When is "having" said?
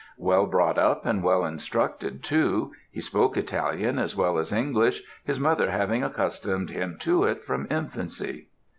5.69-6.03